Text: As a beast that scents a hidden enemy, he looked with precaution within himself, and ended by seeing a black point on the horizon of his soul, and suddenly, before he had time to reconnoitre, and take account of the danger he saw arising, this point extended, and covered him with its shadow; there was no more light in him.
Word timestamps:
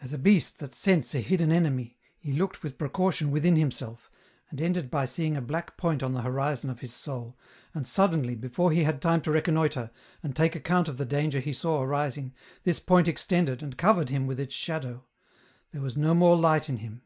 As 0.00 0.12
a 0.12 0.16
beast 0.18 0.60
that 0.60 0.76
scents 0.76 1.12
a 1.12 1.18
hidden 1.18 1.50
enemy, 1.50 1.98
he 2.16 2.32
looked 2.32 2.62
with 2.62 2.78
precaution 2.78 3.32
within 3.32 3.56
himself, 3.56 4.12
and 4.48 4.60
ended 4.60 4.92
by 4.92 5.06
seeing 5.06 5.36
a 5.36 5.40
black 5.42 5.76
point 5.76 6.04
on 6.04 6.12
the 6.12 6.22
horizon 6.22 6.70
of 6.70 6.78
his 6.78 6.94
soul, 6.94 7.36
and 7.74 7.84
suddenly, 7.84 8.36
before 8.36 8.70
he 8.70 8.84
had 8.84 9.02
time 9.02 9.20
to 9.22 9.32
reconnoitre, 9.32 9.90
and 10.22 10.36
take 10.36 10.54
account 10.54 10.86
of 10.86 10.98
the 10.98 11.04
danger 11.04 11.40
he 11.40 11.52
saw 11.52 11.82
arising, 11.82 12.32
this 12.62 12.78
point 12.78 13.08
extended, 13.08 13.60
and 13.60 13.76
covered 13.76 14.08
him 14.08 14.24
with 14.24 14.38
its 14.38 14.54
shadow; 14.54 15.04
there 15.72 15.82
was 15.82 15.96
no 15.96 16.14
more 16.14 16.36
light 16.36 16.68
in 16.68 16.76
him. 16.76 17.02